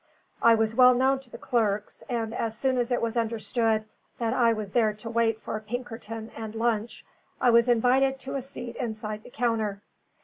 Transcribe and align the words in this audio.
I 0.41 0.55
was 0.55 0.73
well 0.73 0.95
known 0.95 1.19
to 1.19 1.29
the 1.29 1.37
clerks, 1.37 2.01
and 2.09 2.33
as 2.33 2.57
soon 2.57 2.79
as 2.79 2.91
it 2.91 3.03
was 3.03 3.15
understood 3.15 3.85
that 4.17 4.33
I 4.33 4.51
was 4.51 4.71
there 4.71 4.93
to 4.93 5.09
wait 5.11 5.39
for 5.43 5.59
Pinkerton 5.59 6.31
and 6.35 6.55
lunch, 6.55 7.05
I 7.39 7.51
was 7.51 7.69
invited 7.69 8.17
to 8.21 8.33
a 8.33 8.41
seat 8.41 8.77
inside 8.77 9.21
the 9.21 9.29
counter. 9.29 9.83